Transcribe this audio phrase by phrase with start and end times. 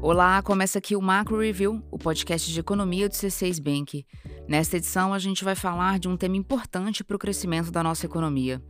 [0.00, 4.06] Olá, começa aqui o Macro Review, o podcast de economia do C6 Bank.
[4.46, 8.04] Nesta edição, a gente vai falar de um tema importante para o crescimento da nossa
[8.04, 8.62] economia.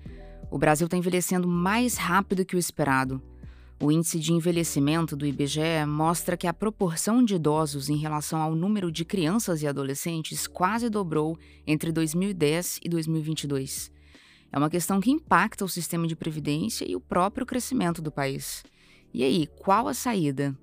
[0.49, 3.21] O Brasil está envelhecendo mais rápido que o esperado.
[3.83, 8.54] O índice de envelhecimento do IBGE mostra que a proporção de idosos em relação ao
[8.54, 11.37] número de crianças e adolescentes quase dobrou
[11.67, 13.91] entre 2010 e 2022.
[14.55, 18.62] É uma questão que impacta o sistema de previdência e o próprio crescimento do país.
[19.12, 20.57] E aí, qual a saída?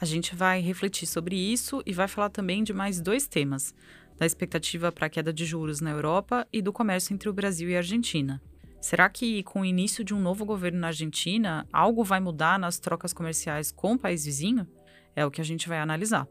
[0.00, 3.74] A gente vai refletir sobre isso e vai falar também de mais dois temas:
[4.16, 7.68] da expectativa para a queda de juros na Europa e do comércio entre o Brasil
[7.68, 8.40] e a Argentina.
[8.80, 12.78] Será que, com o início de um novo governo na Argentina, algo vai mudar nas
[12.78, 14.66] trocas comerciais com o país vizinho?
[15.14, 16.26] É o que a gente vai analisar.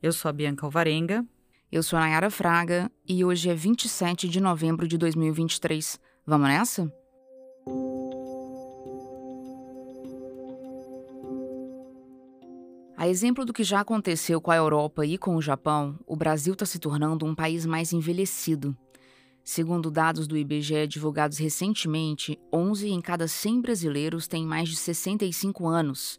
[0.00, 1.26] Eu sou a Bianca Alvarenga.
[1.72, 5.98] Eu sou a Nayara Fraga e hoje é 27 de novembro de 2023.
[6.26, 6.92] Vamos nessa?
[12.96, 16.54] A exemplo do que já aconteceu com a Europa e com o Japão, o Brasil
[16.54, 18.76] está se tornando um país mais envelhecido.
[19.44, 25.68] Segundo dados do IBGE divulgados recentemente, 11 em cada 100 brasileiros têm mais de 65
[25.68, 26.18] anos.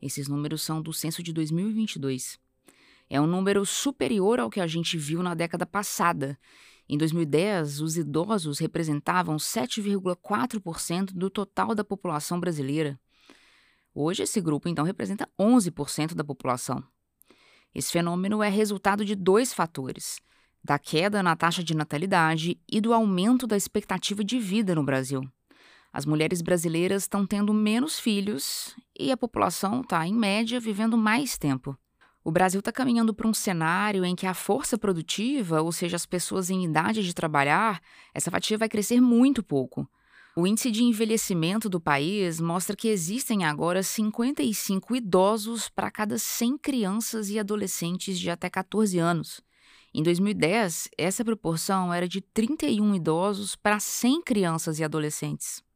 [0.00, 2.38] Esses números são do censo de 2022.
[3.10, 6.38] É um número superior ao que a gente viu na década passada.
[6.88, 12.98] Em 2010, os idosos representavam 7,4% do total da população brasileira.
[13.94, 16.82] Hoje, esse grupo então representa 11% da população.
[17.74, 20.18] Esse fenômeno é resultado de dois fatores:
[20.64, 25.22] da queda na taxa de natalidade e do aumento da expectativa de vida no Brasil.
[25.92, 31.36] As mulheres brasileiras estão tendo menos filhos e a população está, em média, vivendo mais
[31.36, 31.76] tempo.
[32.28, 36.04] O Brasil está caminhando para um cenário em que a força produtiva, ou seja, as
[36.04, 37.80] pessoas em idade de trabalhar,
[38.12, 39.88] essa fatia vai crescer muito pouco.
[40.36, 46.58] O índice de envelhecimento do país mostra que existem agora 55 idosos para cada 100
[46.58, 49.40] crianças e adolescentes de até 14 anos.
[49.94, 55.66] Em 2010, essa proporção era de 31 idosos para 100 crianças e adolescentes.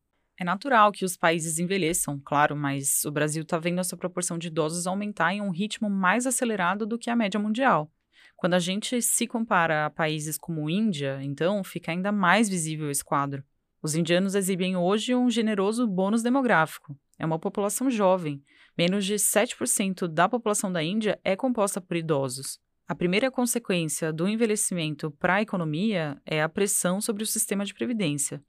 [0.43, 4.49] É natural que os países envelheçam, claro, mas o Brasil está vendo essa proporção de
[4.49, 7.89] idosos aumentar em um ritmo mais acelerado do que a média mundial.
[8.35, 13.05] Quando a gente se compara a países como Índia, então fica ainda mais visível esse
[13.05, 13.45] quadro.
[13.81, 16.99] Os indianos exibem hoje um generoso bônus demográfico.
[17.17, 18.43] É uma população jovem.
[18.77, 22.59] Menos de 7% da população da Índia é composta por idosos.
[22.89, 27.73] A primeira consequência do envelhecimento para a economia é a pressão sobre o sistema de
[27.73, 28.43] previdência.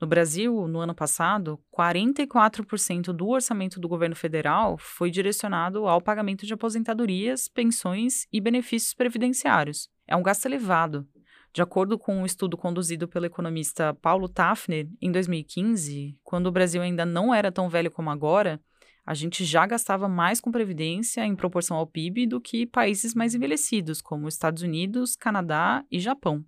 [0.00, 6.46] No Brasil, no ano passado, 44% do orçamento do governo federal foi direcionado ao pagamento
[6.46, 9.90] de aposentadorias, pensões e benefícios previdenciários.
[10.08, 11.06] É um gasto elevado,
[11.52, 16.80] de acordo com um estudo conduzido pelo economista Paulo Tafner, em 2015, quando o Brasil
[16.80, 18.58] ainda não era tão velho como agora,
[19.04, 23.34] a gente já gastava mais com previdência em proporção ao PIB do que países mais
[23.34, 26.42] envelhecidos, como Estados Unidos, Canadá e Japão.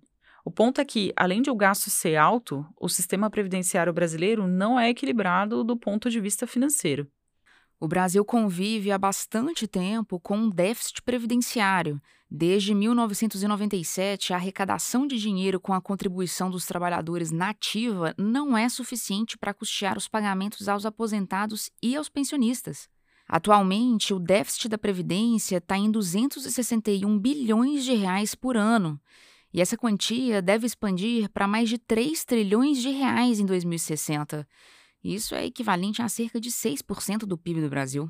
[0.45, 4.77] O ponto é que, além de o gasto ser alto, o sistema previdenciário brasileiro não
[4.77, 7.07] é equilibrado do ponto de vista financeiro.
[7.79, 12.01] O Brasil convive há bastante tempo com um déficit previdenciário.
[12.29, 19.37] Desde 1997, a arrecadação de dinheiro com a contribuição dos trabalhadores nativa não é suficiente
[19.37, 22.89] para custear os pagamentos aos aposentados e aos pensionistas.
[23.27, 28.99] Atualmente, o déficit da Previdência está em 261 bilhões de reais por ano.
[29.53, 34.47] E essa quantia deve expandir para mais de 3 trilhões de reais em 2060.
[35.03, 38.09] Isso é equivalente a cerca de 6% do PIB do Brasil.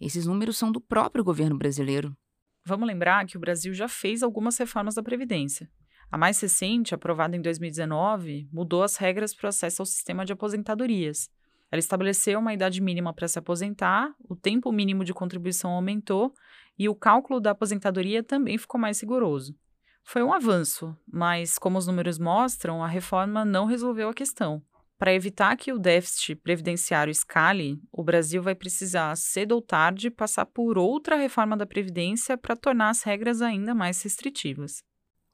[0.00, 2.16] Esses números são do próprio governo brasileiro.
[2.66, 5.70] Vamos lembrar que o Brasil já fez algumas reformas da Previdência.
[6.10, 10.32] A mais recente, aprovada em 2019, mudou as regras para o acesso ao sistema de
[10.32, 11.30] aposentadorias.
[11.70, 16.34] Ela estabeleceu uma idade mínima para se aposentar, o tempo mínimo de contribuição aumentou
[16.78, 19.56] e o cálculo da aposentadoria também ficou mais rigoroso.
[20.04, 24.62] Foi um avanço, mas, como os números mostram, a reforma não resolveu a questão.
[24.98, 30.46] Para evitar que o déficit previdenciário escale, o Brasil vai precisar, cedo ou tarde, passar
[30.46, 34.82] por outra reforma da Previdência para tornar as regras ainda mais restritivas.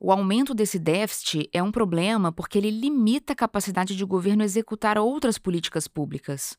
[0.00, 4.96] O aumento desse déficit é um problema porque ele limita a capacidade de governo executar
[4.96, 6.56] outras políticas públicas.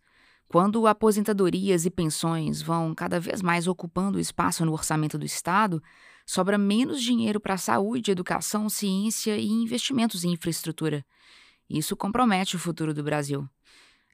[0.48, 5.82] Quando aposentadorias e pensões vão cada vez mais ocupando espaço no orçamento do Estado,
[6.30, 11.04] sobra menos dinheiro para saúde, educação, ciência e investimentos em infraestrutura.
[11.68, 13.50] Isso compromete o futuro do Brasil.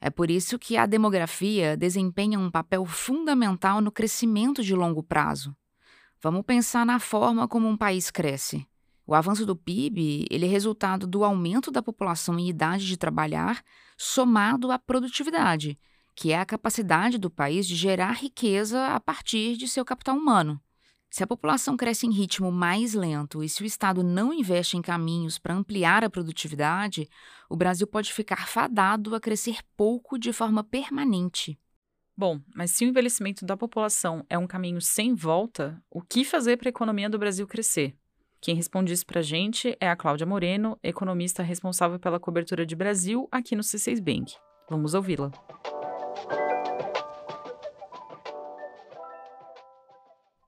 [0.00, 5.54] É por isso que a demografia desempenha um papel fundamental no crescimento de longo prazo.
[6.22, 8.66] Vamos pensar na forma como um país cresce.
[9.06, 13.62] O avanço do PIB ele é resultado do aumento da população em idade de trabalhar,
[13.94, 15.78] somado à produtividade,
[16.14, 20.58] que é a capacidade do país de gerar riqueza a partir de seu capital humano.
[21.16, 24.82] Se a população cresce em ritmo mais lento e se o Estado não investe em
[24.82, 27.08] caminhos para ampliar a produtividade,
[27.48, 31.58] o Brasil pode ficar fadado a crescer pouco de forma permanente.
[32.14, 36.58] Bom, mas se o envelhecimento da população é um caminho sem volta, o que fazer
[36.58, 37.96] para a economia do Brasil crescer?
[38.38, 42.76] Quem responde isso para a gente é a Cláudia Moreno, economista responsável pela cobertura de
[42.76, 44.34] Brasil aqui no C6 Bank.
[44.68, 45.32] Vamos ouvi-la.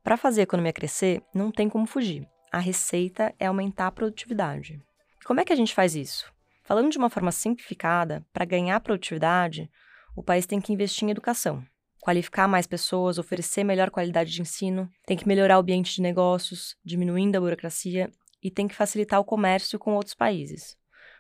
[0.08, 2.26] Para fazer a economia crescer, não tem como fugir.
[2.50, 4.81] A receita é aumentar a produtividade.
[5.26, 6.32] Como é que a gente faz isso?
[6.64, 9.70] Falando de uma forma simplificada, para ganhar produtividade,
[10.16, 11.62] o país tem que investir em educação,
[12.00, 16.75] qualificar mais pessoas, oferecer melhor qualidade de ensino, tem que melhorar o ambiente de negócios,
[16.82, 18.11] diminuindo a burocracia
[18.43, 20.75] e tem que facilitar o comércio com outros países.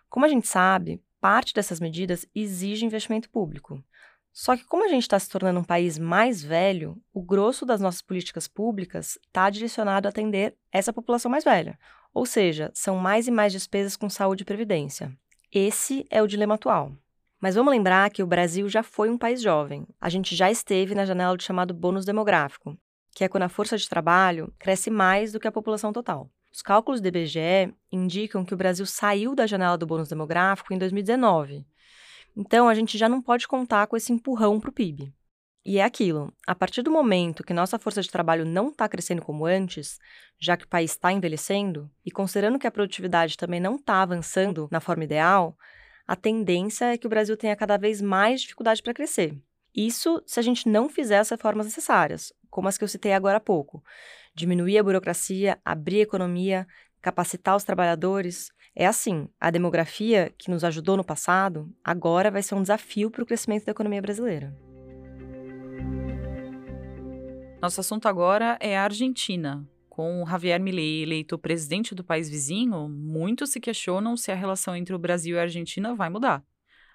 [0.08, 3.84] Como a gente sabe, parte dessas medidas exige investimento público.
[4.40, 7.80] Só que, como a gente está se tornando um país mais velho, o grosso das
[7.80, 11.76] nossas políticas públicas está direcionado a atender essa população mais velha.
[12.14, 15.12] Ou seja, são mais e mais despesas com saúde e previdência.
[15.50, 16.92] Esse é o dilema atual.
[17.40, 19.84] Mas vamos lembrar que o Brasil já foi um país jovem.
[20.00, 22.78] A gente já esteve na janela do chamado bônus demográfico,
[23.16, 26.30] que é quando a força de trabalho cresce mais do que a população total.
[26.52, 30.78] Os cálculos do IBGE indicam que o Brasil saiu da janela do bônus demográfico em
[30.78, 31.66] 2019.
[32.40, 35.12] Então, a gente já não pode contar com esse empurrão para o PIB.
[35.66, 39.22] E é aquilo: a partir do momento que nossa força de trabalho não está crescendo
[39.22, 39.98] como antes,
[40.38, 44.68] já que o país está envelhecendo, e considerando que a produtividade também não está avançando
[44.70, 45.58] na forma ideal,
[46.06, 49.36] a tendência é que o Brasil tenha cada vez mais dificuldade para crescer.
[49.74, 53.38] Isso se a gente não fizer as reformas necessárias, como as que eu citei agora
[53.38, 53.82] há pouco.
[54.32, 56.68] Diminuir a burocracia, abrir a economia,
[57.02, 58.50] capacitar os trabalhadores.
[58.80, 63.24] É assim, a demografia, que nos ajudou no passado, agora vai ser um desafio para
[63.24, 64.56] o crescimento da economia brasileira.
[67.60, 73.50] Nosso assunto agora é a Argentina, com Javier Milei eleito presidente do país vizinho, muitos
[73.50, 76.44] se questionam se a relação entre o Brasil e a Argentina vai mudar.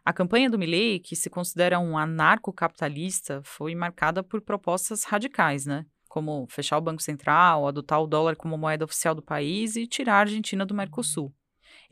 [0.06, 5.86] A campanha do Milei, que se considera um anarcocapitalista, foi marcada por propostas radicais, né?
[6.07, 10.15] Como fechar o Banco Central, adotar o dólar como moeda oficial do país e tirar
[10.15, 11.29] a Argentina do Mercosul.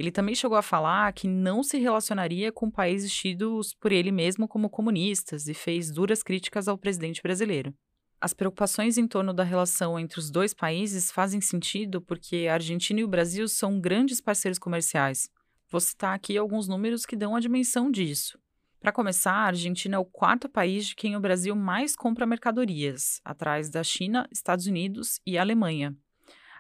[0.02, 4.48] Ele também chegou a falar que não se relacionaria com países tidos por ele mesmo
[4.48, 7.72] como comunistas e fez duras críticas ao presidente brasileiro.
[8.20, 13.00] As preocupações em torno da relação entre os dois países fazem sentido porque a Argentina
[13.00, 15.30] e o Brasil são grandes parceiros comerciais.
[15.70, 18.40] Vou citar aqui alguns números que dão a dimensão disso.
[18.80, 23.22] Para começar, a Argentina é o quarto país de quem o Brasil mais compra mercadorias,
[23.24, 25.96] atrás da China, Estados Unidos e Alemanha.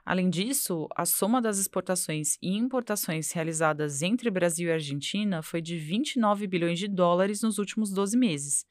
[0.06, 5.78] Além disso, a soma das exportações e importações realizadas entre Brasil e Argentina foi de
[5.78, 8.66] 29 bilhões de dólares nos últimos 12 meses,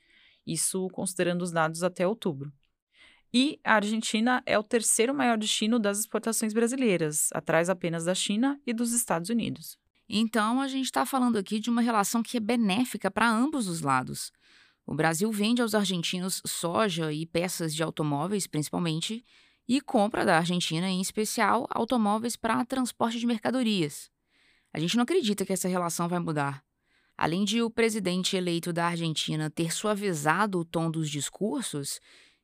[0.47, 2.53] isso considerando os dados até outubro.
[3.33, 8.61] E a Argentina é o terceiro maior destino das exportações brasileiras, atrás apenas da China
[8.67, 9.79] e dos Estados Unidos.
[10.09, 13.81] Então, a gente está falando aqui de uma relação que é benéfica para ambos os
[13.81, 14.33] lados.
[14.85, 19.25] O Brasil vende aos argentinos soja e peças de automóveis, principalmente,
[19.73, 24.11] e compra da Argentina, em especial, automóveis para transporte de mercadorias.
[24.73, 26.65] A gente não acredita que essa relação vai mudar.
[27.17, 32.01] Além de o presidente eleito da Argentina ter suavizado o tom dos discursos,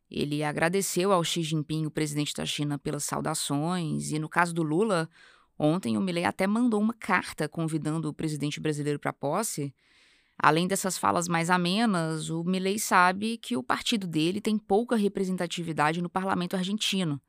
[0.08, 4.62] ele agradeceu ao Xi Jinping, o presidente da China, pelas saudações, e no caso do
[4.62, 5.10] Lula,
[5.58, 9.74] ontem o Milei até mandou uma carta convidando o presidente brasileiro para a posse.
[10.38, 16.02] Além dessas falas mais amenas, o Milei sabe que o partido dele tem pouca representatividade
[16.02, 17.20] no parlamento argentino.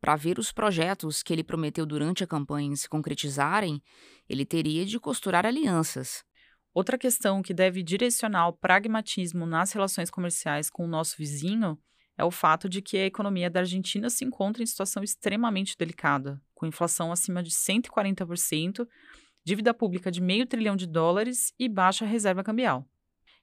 [0.00, 3.82] Para ver os projetos que ele prometeu durante a campanha se concretizarem,
[4.28, 6.24] ele teria de costurar alianças.
[6.72, 11.76] Outra questão que deve direcionar o pragmatismo nas relações comerciais com o nosso vizinho
[12.16, 16.40] é o fato de que a economia da Argentina se encontra em situação extremamente delicada,
[16.54, 18.86] com inflação acima de 140%,
[19.48, 22.86] dívida pública de meio trilhão de dólares e baixa reserva cambial.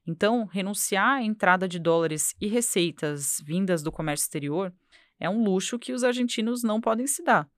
[0.05, 4.71] Então, renunciar à entrada de dólares e receitas vindas do comércio exterior
[5.19, 7.49] é um luxo que os argentinos não podem se dar.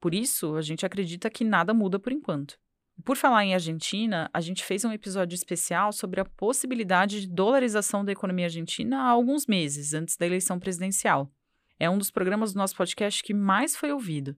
[0.00, 2.56] Por isso, a gente acredita que nada muda por enquanto.
[3.04, 8.04] Por falar em Argentina, a gente fez um episódio especial sobre a possibilidade de dolarização
[8.04, 11.28] da economia argentina há alguns meses, antes da eleição presidencial.
[11.76, 14.36] É um dos programas do nosso podcast que mais foi ouvido.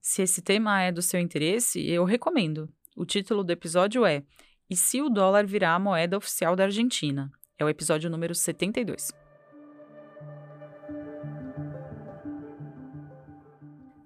[0.00, 2.72] Se esse tema é do seu interesse, eu recomendo.
[2.96, 4.24] O título do episódio é
[4.68, 7.30] E se o dólar virar a moeda oficial da Argentina?
[7.56, 9.12] É o episódio número 72.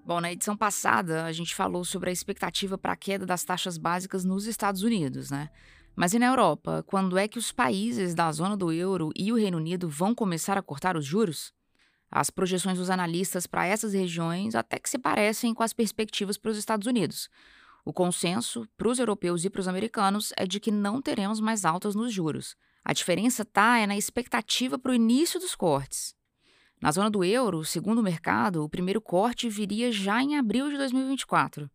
[0.04, 3.78] Bom, na edição passada, a gente falou sobre a expectativa para a queda das taxas
[3.78, 5.48] básicas nos Estados Unidos, né?
[5.96, 9.36] Mas e na Europa, quando é que os países da zona do euro e o
[9.36, 11.54] Reino Unido vão começar a cortar os juros?
[12.10, 16.50] As projeções dos analistas para essas regiões até que se parecem com as perspectivas para
[16.50, 17.30] os Estados Unidos.
[17.84, 21.64] O consenso para os europeus e para os americanos é de que não teremos mais
[21.64, 22.56] altas nos juros.
[22.82, 26.14] A diferença está é na expectativa para o início dos cortes.
[26.80, 30.76] Na zona do euro, segundo o mercado, o primeiro corte viria já em abril de
[30.76, 31.70] 2024.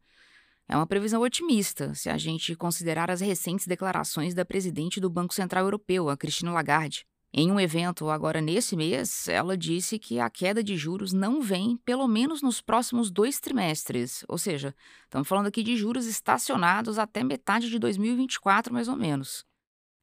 [0.68, 5.34] É uma previsão otimista, se a gente considerar as recentes declarações da presidente do Banco
[5.34, 7.08] Central Europeu, a Christine Lagarde.
[7.32, 11.78] Em um evento agora nesse mês, ela disse que a queda de juros não vem
[11.78, 17.24] pelo menos nos próximos dois trimestres, ou seja, estamos falando aqui de juros estacionados até
[17.24, 19.46] metade de 2024, mais ou menos.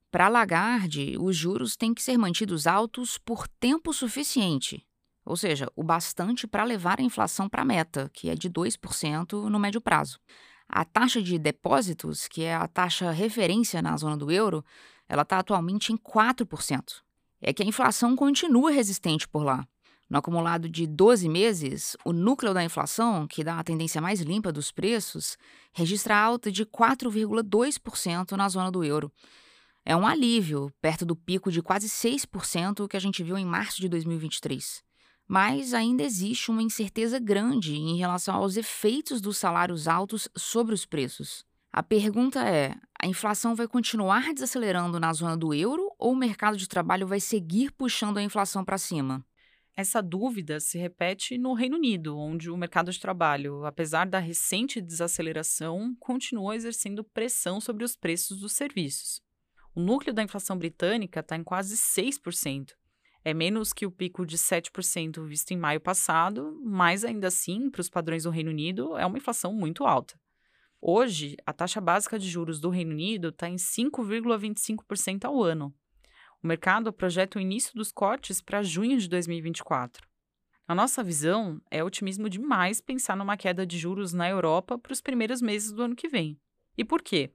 [0.08, 4.86] Para Lagarde, os juros têm que ser mantidos altos por tempo suficiente,
[5.24, 9.48] ou seja, o bastante para levar a inflação para a meta, que é de 2%
[9.48, 10.20] no médio prazo.
[10.68, 14.64] A taxa de depósitos, que é a taxa referência na zona do euro,
[15.08, 17.05] ela está atualmente em 4%.
[17.40, 19.66] É que a inflação continua resistente por lá.
[20.08, 24.52] No acumulado de 12 meses, o núcleo da inflação, que dá a tendência mais limpa
[24.52, 25.36] dos preços,
[25.72, 29.12] registra alta de 4,2% na zona do euro.
[29.84, 33.80] É um alívio, perto do pico de quase 6% que a gente viu em março
[33.80, 34.86] de 2023
[35.26, 40.86] mas ainda existe uma incerteza grande em relação aos efeitos dos salários altos sobre os
[40.86, 41.44] preços.
[41.76, 46.56] A pergunta é: a inflação vai continuar desacelerando na zona do euro ou o mercado
[46.56, 49.22] de trabalho vai seguir puxando a inflação para cima?
[49.76, 54.80] Essa dúvida se repete no Reino Unido, onde o mercado de trabalho, apesar da recente
[54.80, 59.20] desaceleração, continua exercendo pressão sobre os preços dos serviços.
[59.74, 62.72] O núcleo da inflação britânica está em quase 6%,
[63.22, 67.82] é menos que o pico de 7% visto em maio passado, mas ainda assim, para
[67.82, 70.18] os padrões do Reino Unido, é uma inflação muito alta.
[70.80, 75.74] Hoje, a taxa básica de juros do Reino Unido está em 5,25% ao ano.
[76.42, 80.06] O mercado projeta o início dos cortes para junho de 2024.
[80.68, 85.00] Na nossa visão, é otimismo demais pensar numa queda de juros na Europa para os
[85.00, 86.38] primeiros meses do ano que vem.
[86.76, 87.32] E por quê?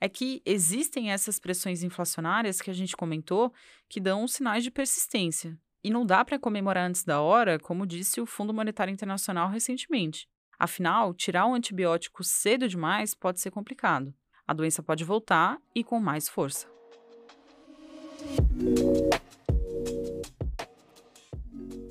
[0.00, 3.52] é que existem essas pressões inflacionárias que a gente comentou
[3.88, 5.58] que dão sinais de persistência.
[5.82, 10.28] E não dá para comemorar antes da hora, como disse o Fundo Monetário Internacional recentemente.
[10.58, 14.12] Afinal, tirar o antibiótico cedo demais pode ser complicado.
[14.46, 16.66] A doença pode voltar e com mais força.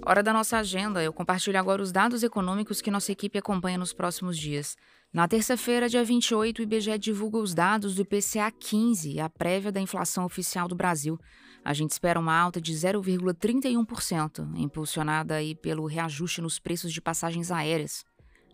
[0.05, 3.93] Hora da nossa agenda, eu compartilho agora os dados econômicos que nossa equipe acompanha nos
[3.93, 4.75] próximos dias.
[5.13, 9.81] Na terça-feira, dia 28, o IBGE divulga os dados do IPCA 15, a prévia da
[9.81, 11.19] inflação oficial do Brasil.
[11.63, 17.51] A gente espera uma alta de 0,31%, impulsionada aí pelo reajuste nos preços de passagens
[17.51, 18.05] aéreas.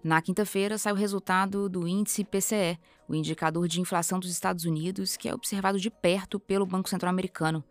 [0.03, 5.15] Na quinta-feira, sai o resultado do índice PCE, o indicador de inflação dos Estados Unidos,
[5.15, 7.63] que é observado de perto pelo Banco Central Americano.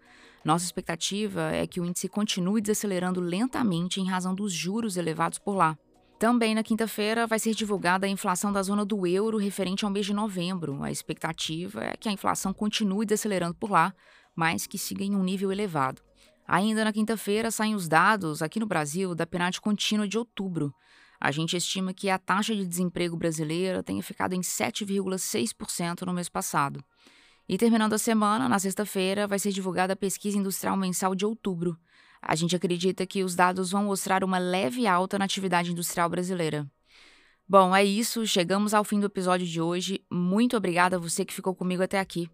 [0.43, 5.55] Nossa expectativa é que o índice continue desacelerando lentamente em razão dos juros elevados por
[5.55, 5.77] lá.
[6.19, 10.07] Também na quinta-feira vai ser divulgada a inflação da zona do euro referente ao mês
[10.07, 10.83] de novembro.
[10.83, 13.93] A expectativa é que a inflação continue desacelerando por lá,
[14.35, 16.01] mas que siga em um nível elevado.
[16.49, 20.75] Ainda na quinta-feira saem os dados aqui no Brasil da PNAD contínua de outubro.
[21.25, 26.29] A gente estima que a taxa de desemprego brasileira tenha ficado em 7,6% no mês
[26.29, 26.83] passado.
[27.49, 31.79] E terminando a semana, na sexta-feira, vai ser divulgada a pesquisa industrial mensal de outubro.
[32.21, 36.69] A gente acredita que os dados vão mostrar uma leve alta na atividade industrial brasileira.
[37.49, 40.05] Bom, é isso, chegamos ao fim do episódio de hoje.
[40.11, 42.29] Muito obrigada a você que ficou comigo até aqui.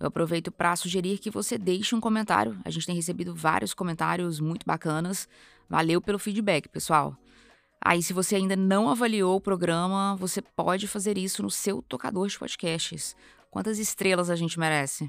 [0.00, 2.58] Eu aproveito para sugerir que você deixe um comentário.
[2.64, 5.28] A gente tem recebido vários comentários muito bacanas.
[5.68, 7.16] Valeu pelo feedback, pessoal.
[7.88, 12.26] Aí, se você ainda não avaliou o programa, você pode fazer isso no seu tocador
[12.26, 13.14] de podcasts.
[13.48, 15.08] Quantas estrelas a gente merece?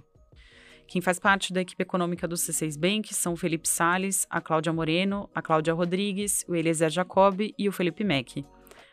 [0.87, 4.71] Quem faz parte da equipe econômica do C6 Bank são o Felipe Sales, a Cláudia
[4.71, 8.45] Moreno, a Cláudia Rodrigues, o Eliezer Jacob e o Felipe Mack.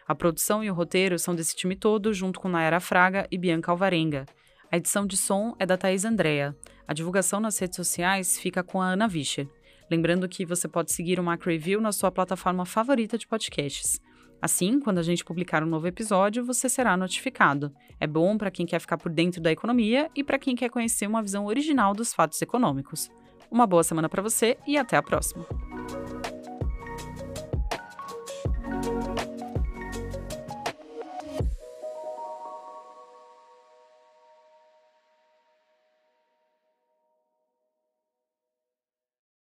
[0.09, 3.71] A produção e o roteiro são desse time todo, junto com Nayara Fraga e Bianca
[3.71, 4.25] Alvarenga.
[4.73, 6.57] A edição de som é da Thaís Andrea.
[6.89, 9.47] A divulgação nas redes sociais fica com a Ana Vischer.
[9.91, 14.01] Lembrando que você pode seguir o Macro Review na sua plataforma favorita de podcasts.
[14.41, 17.73] Assim, quando a gente publicar um novo episódio, você será notificado.
[17.99, 21.07] É bom para quem quer ficar por dentro da economia e para quem quer conhecer
[21.07, 23.11] uma visão original dos fatos econômicos.
[23.51, 25.47] Uma boa semana para você e até a próxima!